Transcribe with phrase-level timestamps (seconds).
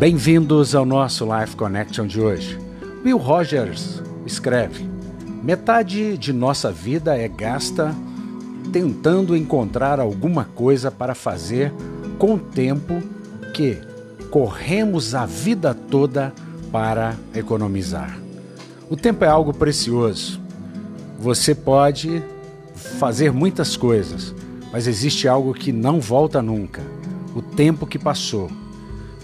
[0.00, 2.58] Bem-vindos ao nosso Life Connection de hoje.
[3.04, 4.88] Will Rogers escreve:
[5.42, 7.94] Metade de nossa vida é gasta
[8.72, 11.70] tentando encontrar alguma coisa para fazer
[12.18, 13.02] com o tempo
[13.52, 13.76] que
[14.30, 16.32] corremos a vida toda
[16.72, 18.18] para economizar.
[18.88, 20.40] O tempo é algo precioso.
[21.18, 22.22] Você pode
[22.74, 24.34] fazer muitas coisas,
[24.72, 26.80] mas existe algo que não volta nunca:
[27.34, 28.50] o tempo que passou.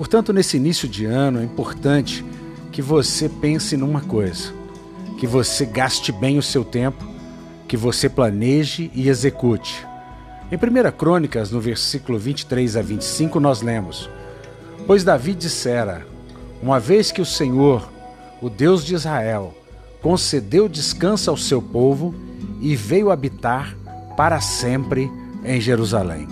[0.00, 2.24] Portanto, nesse início de ano é importante
[2.72, 4.50] que você pense numa coisa:
[5.18, 7.06] que você gaste bem o seu tempo,
[7.68, 9.86] que você planeje e execute.
[10.50, 14.08] Em 1 Crônicas, no versículo 23 a 25, nós lemos:
[14.86, 16.06] Pois Davi dissera:
[16.62, 17.86] Uma vez que o Senhor,
[18.40, 19.54] o Deus de Israel,
[20.00, 22.14] concedeu descanso ao seu povo
[22.58, 23.76] e veio habitar
[24.16, 25.12] para sempre
[25.44, 26.26] em Jerusalém.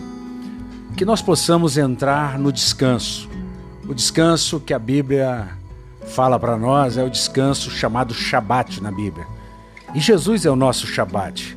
[0.97, 3.29] Que nós possamos entrar no descanso,
[3.89, 5.49] o descanso que a Bíblia
[6.09, 9.27] fala para nós é o descanso chamado Shabat na Bíblia.
[9.95, 11.57] E Jesus é o nosso Shabat.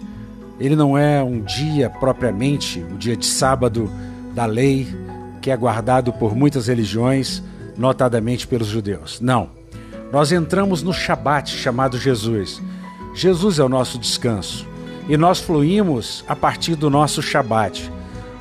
[0.57, 3.91] Ele não é um dia propriamente, o dia de sábado
[4.33, 4.87] da lei,
[5.41, 7.43] que é guardado por muitas religiões,
[7.77, 9.19] notadamente pelos judeus.
[9.19, 9.49] Não.
[10.09, 12.61] Nós entramos no Shabat chamado Jesus.
[13.13, 14.65] Jesus é o nosso descanso.
[15.09, 17.91] E nós fluímos a partir do nosso Shabat.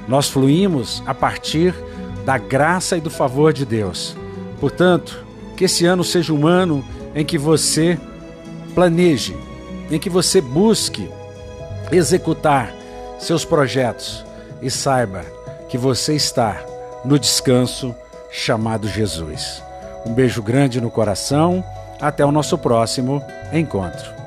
[0.07, 1.75] Nós fluímos a partir
[2.25, 4.17] da graça e do favor de Deus.
[4.61, 5.25] Portanto,
[5.57, 7.99] que esse ano seja um ano em que você
[8.75, 9.37] planeje,
[9.91, 11.11] em que você busque
[11.91, 12.73] executar
[13.19, 14.25] seus projetos
[14.63, 15.25] e saiba
[15.69, 16.63] que você está
[17.05, 17.95] no descanso
[18.31, 19.63] chamado Jesus.
[20.07, 21.65] Um beijo grande no coração.
[22.01, 24.20] Até o nosso próximo encontro.